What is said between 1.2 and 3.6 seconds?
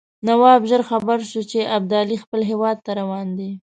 شو چې ابدالي خپل هیواد ته روان دی.